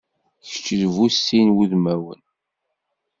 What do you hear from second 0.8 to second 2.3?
bu sin wudmanwen.